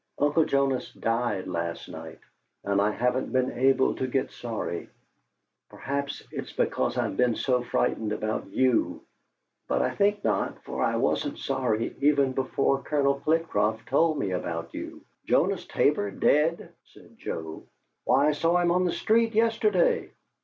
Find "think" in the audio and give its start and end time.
9.93-10.23